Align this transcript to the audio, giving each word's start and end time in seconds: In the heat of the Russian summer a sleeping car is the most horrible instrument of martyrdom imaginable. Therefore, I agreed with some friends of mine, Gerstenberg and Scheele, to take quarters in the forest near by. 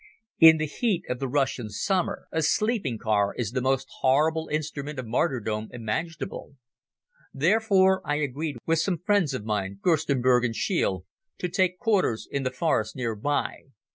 In 0.39 0.57
the 0.57 0.65
heat 0.65 1.03
of 1.09 1.19
the 1.19 1.27
Russian 1.27 1.69
summer 1.69 2.27
a 2.31 2.41
sleeping 2.41 2.97
car 2.97 3.35
is 3.35 3.51
the 3.51 3.61
most 3.61 3.87
horrible 3.99 4.47
instrument 4.47 4.97
of 4.97 5.05
martyrdom 5.05 5.67
imaginable. 5.71 6.55
Therefore, 7.35 8.01
I 8.03 8.15
agreed 8.15 8.57
with 8.65 8.79
some 8.79 8.97
friends 8.97 9.35
of 9.35 9.45
mine, 9.45 9.77
Gerstenberg 9.83 10.43
and 10.43 10.55
Scheele, 10.55 11.05
to 11.37 11.47
take 11.49 11.77
quarters 11.77 12.27
in 12.31 12.41
the 12.41 12.49
forest 12.49 12.95
near 12.95 13.13
by. 13.13 13.65